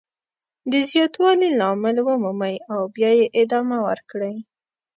د 0.71 0.73
زیاتوالي 0.89 1.49
لامل 1.59 1.95
ومومئ 2.07 2.55
او 2.73 2.81
بیا 2.95 3.11
یې 3.19 3.25
ادامه 3.41 3.77
ورکړئ. 3.87 4.35